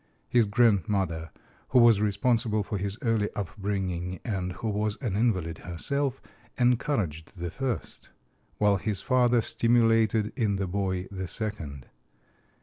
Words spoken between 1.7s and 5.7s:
was responsible for his early upbringing and who was an invalid